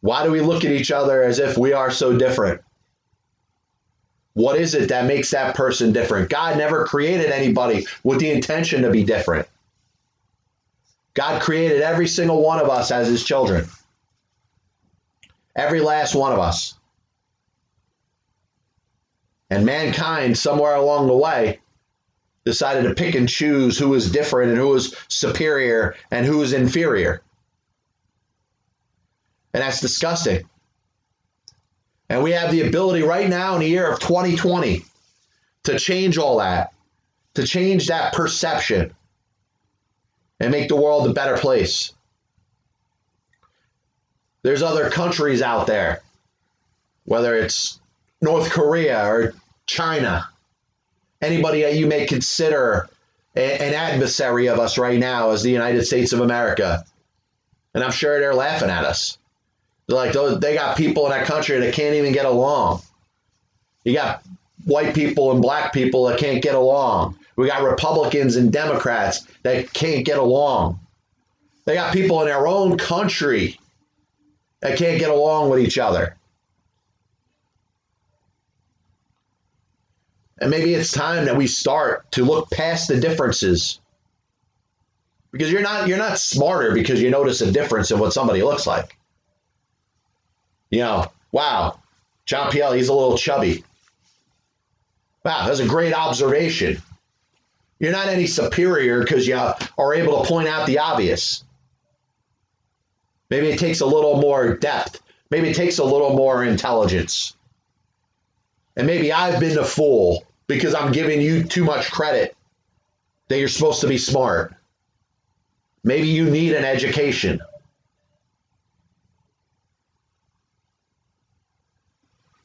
[0.00, 2.62] Why do we look at each other as if we are so different?
[4.34, 6.30] What is it that makes that person different?
[6.30, 9.48] God never created anybody with the intention to be different.
[11.14, 13.66] God created every single one of us as his children.
[15.56, 16.74] Every last one of us.
[19.50, 21.58] And mankind, somewhere along the way,
[22.44, 26.52] decided to pick and choose who was different and who was superior and who was
[26.52, 27.22] inferior.
[29.52, 30.48] And that's disgusting.
[32.08, 34.84] And we have the ability right now in the year of 2020
[35.64, 36.72] to change all that,
[37.34, 38.94] to change that perception
[40.40, 41.92] and make the world a better place.
[44.42, 46.00] There's other countries out there,
[47.04, 47.80] whether it's
[48.20, 49.34] North Korea or
[49.66, 50.28] China,
[51.20, 52.88] anybody that you may consider
[53.34, 56.84] an adversary of us right now as the United States of America.
[57.74, 59.18] And I'm sure they're laughing at us.
[59.88, 62.82] Like, they got people in that country that can't even get along.
[63.84, 64.22] You got
[64.64, 67.18] white people and black people that can't get along.
[67.36, 70.80] We got Republicans and Democrats that can't get along.
[71.64, 73.58] They got people in their own country
[74.60, 76.16] that can't get along with each other.
[80.40, 83.80] And maybe it's time that we start to look past the differences.
[85.32, 88.66] Because you're not you're not smarter because you notice a difference in what somebody looks
[88.66, 88.96] like.
[90.70, 91.80] You know, wow,
[92.26, 93.64] John Pielli, he's a little chubby.
[95.24, 96.82] Wow, that's a great observation.
[97.78, 101.44] You're not any superior because you are able to point out the obvious.
[103.30, 105.00] Maybe it takes a little more depth.
[105.30, 107.34] Maybe it takes a little more intelligence.
[108.76, 112.36] And maybe I've been the fool because I'm giving you too much credit
[113.28, 114.54] that you're supposed to be smart.
[115.84, 117.40] Maybe you need an education.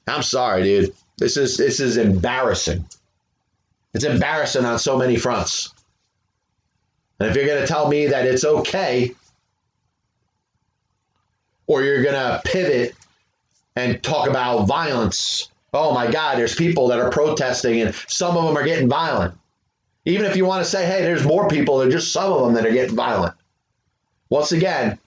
[0.08, 0.94] I'm sorry, dude.
[1.18, 2.86] This is this is embarrassing.
[3.94, 5.74] It's embarrassing on so many fronts.
[7.20, 9.14] And if you're going to tell me that it's okay,
[11.68, 12.96] or you're going to pivot
[13.76, 18.46] and talk about violence, oh my God, there's people that are protesting and some of
[18.46, 19.36] them are getting violent.
[20.06, 22.56] Even if you want to say, hey, there's more people than just some of them
[22.56, 23.36] that are getting violent.
[24.30, 25.00] Once again,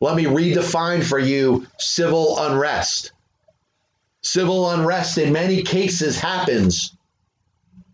[0.00, 3.12] let me redefine for you civil unrest.
[4.26, 6.96] Civil unrest in many cases happens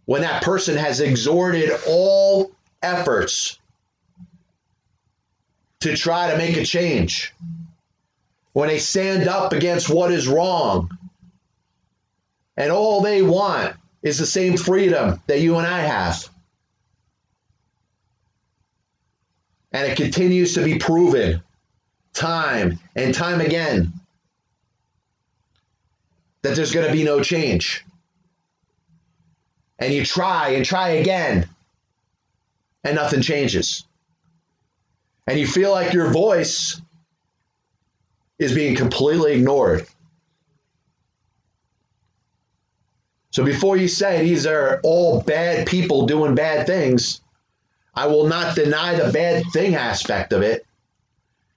[0.07, 2.51] when that person has exhorted all
[2.83, 3.59] efforts
[5.81, 7.35] to try to make a change.
[8.55, 10.97] When they stand up against what is wrong.
[12.57, 16.31] And all they want is the same freedom that you and I have.
[19.71, 21.43] And it continues to be proven
[22.15, 23.93] time and time again
[26.43, 27.85] that there's going to be no change.
[29.79, 31.49] And you try and try again,
[32.85, 33.85] and nothing changes.
[35.27, 36.81] And you feel like your voice
[38.39, 39.87] is being completely ignored.
[43.31, 47.21] So before you say these are all bad people doing bad things,
[47.95, 50.67] I will not deny the bad thing aspect of it.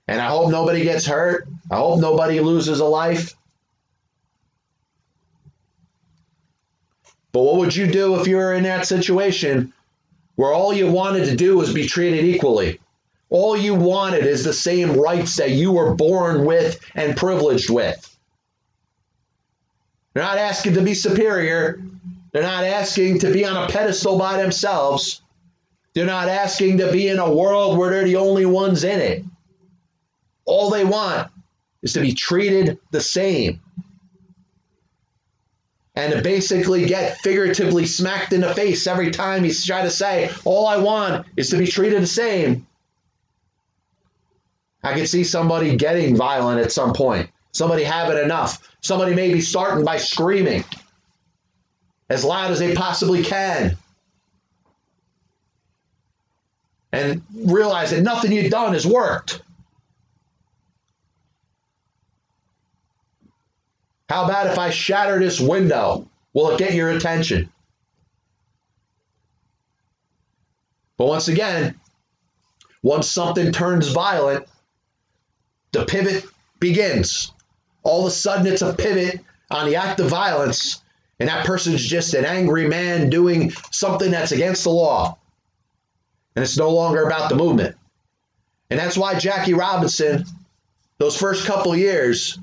[0.07, 1.47] And I hope nobody gets hurt.
[1.69, 3.35] I hope nobody loses a life.
[7.35, 9.73] But what would you do if you were in that situation
[10.35, 12.79] where all you wanted to do was be treated equally?
[13.29, 18.17] All you wanted is the same rights that you were born with and privileged with.
[20.13, 21.83] They're not asking to be superior.
[22.31, 25.21] They're not asking to be on a pedestal by themselves.
[25.93, 29.25] They're not asking to be in a world where they're the only ones in it.
[30.45, 31.29] All they want
[31.81, 33.59] is to be treated the same
[35.95, 40.67] and basically get figuratively smacked in the face every time he's trying to say, all
[40.67, 42.67] I want is to be treated the same.
[44.83, 49.85] I can see somebody getting violent at some point, somebody having enough, somebody maybe starting
[49.85, 50.63] by screaming
[52.09, 53.77] as loud as they possibly can.
[56.91, 59.41] And realize that nothing you've done has worked.
[64.09, 66.07] How about if I shatter this window?
[66.33, 67.49] Will it get your attention?
[70.97, 71.79] But once again,
[72.83, 74.45] once something turns violent,
[75.71, 76.25] the pivot
[76.59, 77.31] begins.
[77.83, 80.81] All of a sudden, it's a pivot on the act of violence,
[81.19, 85.17] and that person's just an angry man doing something that's against the law.
[86.35, 87.75] And it's no longer about the movement.
[88.69, 90.25] And that's why Jackie Robinson,
[90.97, 92.37] those first couple years,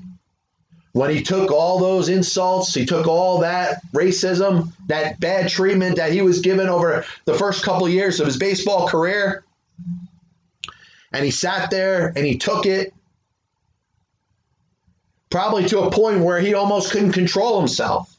[0.93, 6.11] when he took all those insults, he took all that racism, that bad treatment that
[6.11, 9.43] he was given over the first couple of years of his baseball career,
[11.11, 12.93] and he sat there and he took it
[15.31, 18.15] probably to a point where he almost couldn't control himself.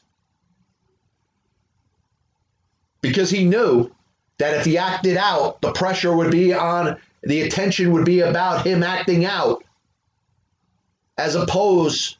[2.99, 3.89] Because he knew
[4.37, 8.67] that if he acted out, the pressure would be on, the attention would be about
[8.67, 9.63] him acting out,
[11.17, 12.17] as opposed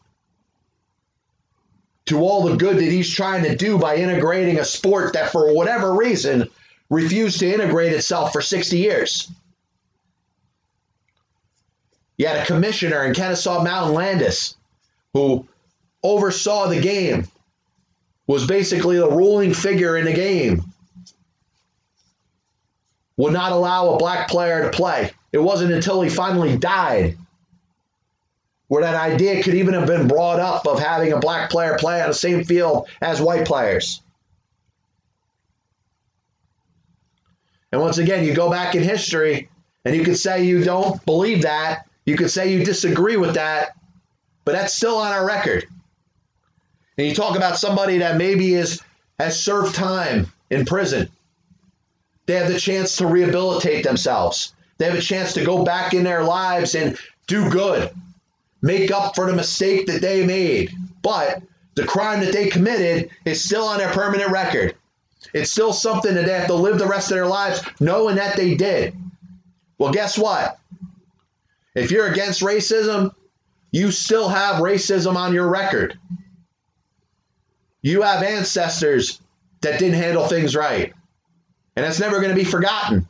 [2.05, 5.53] to all the good that he's trying to do by integrating a sport that, for
[5.53, 6.49] whatever reason,
[6.89, 9.31] refused to integrate itself for 60 years.
[12.17, 14.55] You had a commissioner in Kennesaw Mountain Landis
[15.13, 15.47] who
[16.03, 17.27] oversaw the game,
[18.27, 20.61] was basically the ruling figure in the game,
[23.17, 25.11] would not allow a black player to play.
[25.31, 27.17] It wasn't until he finally died
[28.67, 32.01] where that idea could even have been brought up of having a black player play
[32.01, 34.01] on the same field as white players.
[37.71, 39.49] And once again, you go back in history
[39.83, 41.85] and you could say you don't believe that.
[42.05, 43.75] You could say you disagree with that,
[44.45, 45.65] but that's still on our record.
[46.97, 48.81] And you talk about somebody that maybe is
[49.19, 51.09] has served time in prison.
[52.25, 54.53] They have the chance to rehabilitate themselves.
[54.77, 56.97] They have a chance to go back in their lives and
[57.27, 57.91] do good
[58.65, 60.73] make up for the mistake that they made.
[61.03, 61.43] But
[61.75, 64.75] the crime that they committed is still on their permanent record.
[65.33, 68.35] It's still something that they have to live the rest of their lives knowing that
[68.35, 68.95] they did.
[69.77, 70.57] Well, guess what?
[71.75, 73.13] If you're against racism,
[73.71, 75.99] you still have racism on your record.
[77.83, 79.21] You have ancestors
[79.61, 80.91] that didn't handle things right.
[81.75, 83.07] And it's never going to be forgotten.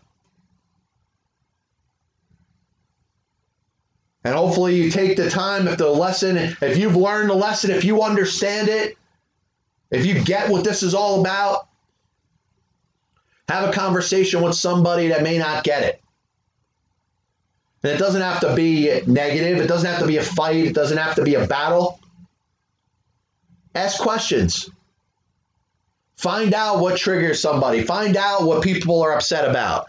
[4.26, 7.86] And hopefully you take the time if the lesson, if you've learned the lesson, if
[7.86, 8.98] you understand it,
[9.92, 11.68] if you get what this is all about,
[13.48, 16.02] have a conversation with somebody that may not get it.
[17.84, 20.74] And it doesn't have to be negative, it doesn't have to be a fight, it
[20.74, 22.00] doesn't have to be a battle.
[23.76, 24.72] Ask questions.
[26.16, 27.84] Find out what triggers somebody.
[27.84, 29.88] Find out what people are upset about.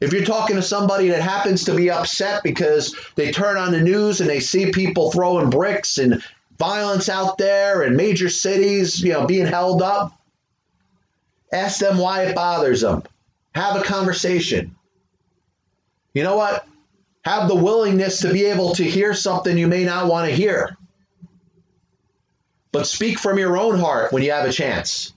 [0.00, 3.80] If you're talking to somebody that happens to be upset because they turn on the
[3.80, 6.22] news and they see people throwing bricks and
[6.56, 10.12] violence out there and major cities, you know, being held up,
[11.52, 13.02] ask them why it bothers them.
[13.54, 14.76] Have a conversation.
[16.14, 16.64] You know what?
[17.22, 20.76] Have the willingness to be able to hear something you may not want to hear.
[22.70, 25.12] But speak from your own heart when you have a chance.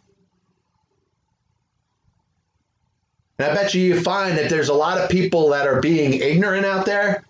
[3.42, 6.14] And I bet you you find that there's a lot of people that are being
[6.14, 7.24] ignorant out there,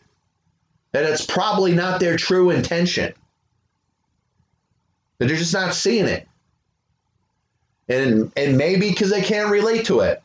[0.91, 3.14] that it's probably not their true intention.
[5.18, 6.28] That they're just not seeing it.
[7.88, 10.22] And, and maybe because they can't relate to it.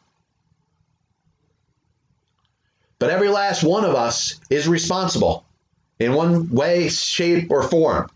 [2.98, 5.44] But every last one of us is responsible
[6.00, 8.10] in one way, shape, or form.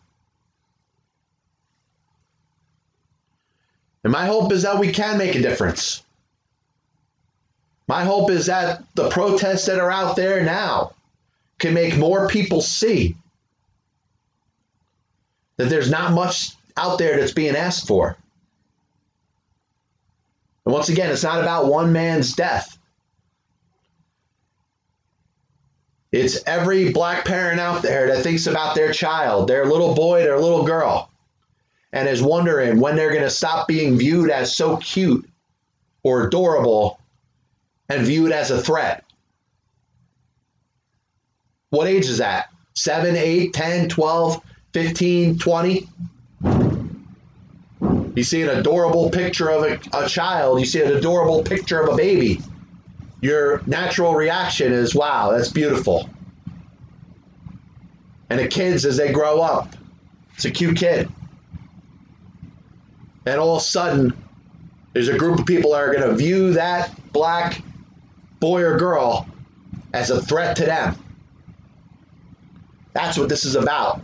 [4.03, 6.03] And my hope is that we can make a difference.
[7.91, 10.93] My hope is that the protests that are out there now
[11.59, 13.17] can make more people see
[15.57, 18.17] that there's not much out there that's being asked for.
[20.65, 22.79] And once again, it's not about one man's death.
[26.13, 30.39] It's every black parent out there that thinks about their child, their little boy, their
[30.39, 31.11] little girl,
[31.93, 35.29] and is wondering when they're going to stop being viewed as so cute
[36.05, 37.00] or adorable
[37.91, 39.05] and view it as a threat.
[41.71, 42.49] What age is that?
[42.75, 45.89] 7, 8, 10, 12, 15, 20?
[48.15, 51.93] You see an adorable picture of a, a child, you see an adorable picture of
[51.93, 52.41] a baby.
[53.21, 56.09] Your natural reaction is, wow, that's beautiful.
[58.31, 59.75] And the kids, as they grow up,
[60.35, 61.09] it's a cute kid.
[63.27, 64.17] And all of a sudden,
[64.93, 67.61] there's a group of people that are going to view that black
[68.41, 69.27] boy or girl
[69.93, 70.97] as a threat to them.
[72.93, 74.01] That's what this is about.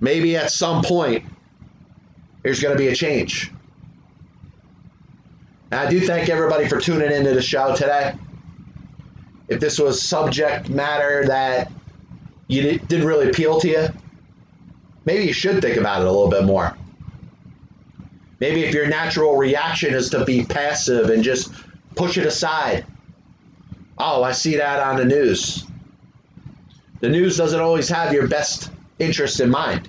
[0.00, 1.24] Maybe at some point,
[2.42, 3.50] there's going to be a change.
[5.70, 8.14] And I do thank everybody for tuning into the show today.
[9.48, 11.72] If this was subject matter that
[12.48, 13.88] you didn't really appeal to you,
[15.04, 16.76] maybe you should think about it a little bit more.
[18.38, 21.50] Maybe if your natural reaction is to be passive and just
[21.96, 22.86] push it aside.
[23.98, 25.64] Oh, I see that on the news.
[27.00, 29.88] The news doesn't always have your best interest in mind.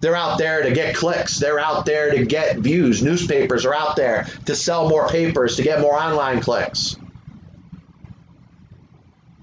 [0.00, 1.38] They're out there to get clicks.
[1.38, 3.02] They're out there to get views.
[3.02, 6.96] Newspapers are out there to sell more papers, to get more online clicks.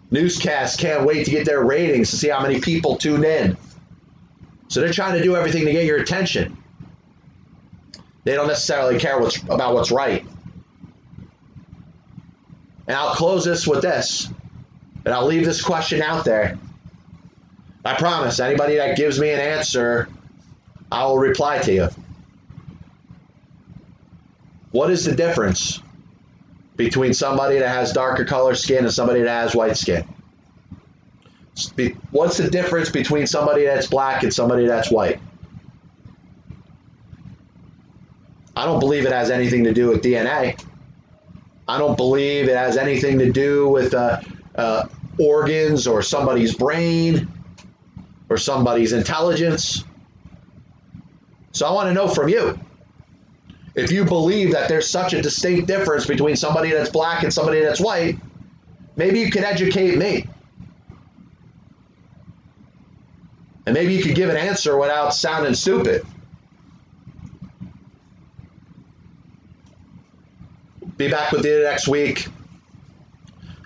[0.10, 3.58] Newscasts can't wait to get their ratings to see how many people tune in.
[4.70, 6.58] So they're trying to do everything to get your attention.
[8.24, 10.26] They don't necessarily care what's, about what's right.
[12.88, 14.30] And I'll close this with this,
[15.06, 16.58] and I'll leave this question out there.
[17.84, 20.08] I promise, anybody that gives me an answer,
[20.92, 21.90] I will reply to you.
[24.72, 25.82] What is the difference
[26.76, 30.08] between somebody that has darker color skin and somebody that has white skin?
[32.12, 35.20] What's the difference between somebody that's black and somebody that's white?
[38.56, 40.60] I don't believe it has anything to do with DNA.
[41.68, 44.22] I don't believe it has anything to do with uh,
[44.56, 44.88] uh,
[45.20, 47.28] organs or somebody's brain
[48.30, 49.84] or somebody's intelligence.
[51.52, 52.60] So I want to know from you
[53.78, 57.62] if you believe that there's such a distinct difference between somebody that's black and somebody
[57.62, 58.18] that's white,
[58.96, 60.26] maybe you could educate me.
[63.68, 66.06] And maybe you could give an answer without sounding stupid.
[70.98, 72.28] Be back with you next week.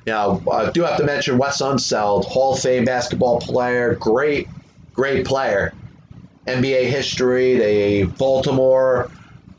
[0.06, 4.48] Know, I do have to mention Wes Unseld, Hall of Fame basketball player, great,
[4.94, 5.74] great player.
[6.48, 7.56] NBA history.
[7.56, 9.12] The Baltimore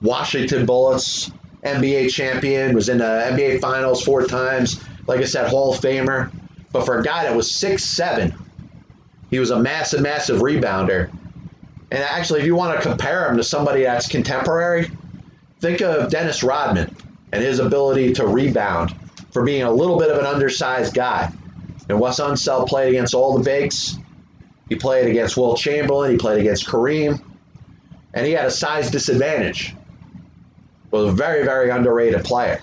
[0.03, 1.31] Washington Bullets
[1.63, 4.83] NBA champion, was in the NBA Finals four times.
[5.07, 6.33] Like I said, Hall of Famer.
[6.73, 8.35] But for a guy that was six seven,
[9.31, 11.11] he was a massive, massive rebounder.
[11.93, 14.91] And actually, if you want to compare him to somebody that's contemporary,
[15.61, 16.97] think of Dennis Rodman
[17.33, 18.95] and his ability to rebound
[19.33, 21.33] for being a little bit of an undersized guy.
[21.89, 23.99] And Wes Unseld played against all the bigs.
[24.69, 26.13] He played against Wilt Chamberlain.
[26.13, 27.21] He played against Kareem.
[28.15, 29.75] And he had a size disadvantage.
[30.91, 32.61] Was a very, very underrated player.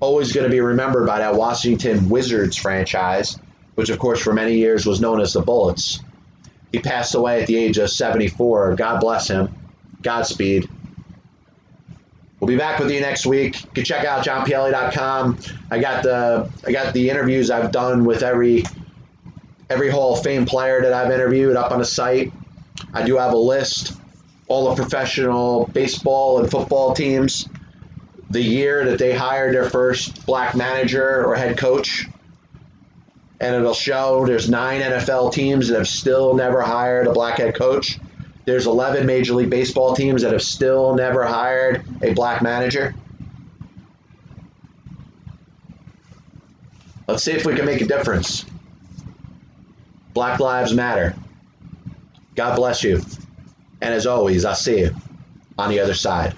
[0.00, 3.38] Always going to be remembered by that Washington Wizards franchise,
[3.74, 6.00] which, of course, for many years was known as the Bullets.
[6.72, 8.76] He passed away at the age of 74.
[8.76, 9.54] God bless him.
[10.00, 10.70] Godspeed.
[12.40, 13.62] We'll be back with you next week.
[13.62, 15.38] You can check out johnpielli.com.
[15.70, 18.64] I got the I got the interviews I've done with every
[19.68, 22.32] every Hall of Fame player that I've interviewed up on the site.
[22.94, 23.92] I do have a list,
[24.48, 27.46] all the professional baseball and football teams,
[28.30, 32.08] the year that they hired their first black manager or head coach
[33.40, 37.54] and it'll show there's nine NFL teams that have still never hired a black head
[37.54, 37.98] coach.
[38.50, 42.96] There's 11 Major League Baseball teams that have still never hired a black manager.
[47.06, 48.44] Let's see if we can make a difference.
[50.14, 51.14] Black Lives Matter.
[52.34, 53.00] God bless you.
[53.80, 54.96] And as always, I'll see you
[55.56, 56.34] on the other side.